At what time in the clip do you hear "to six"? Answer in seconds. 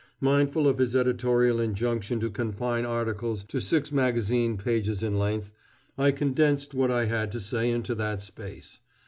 3.43-3.91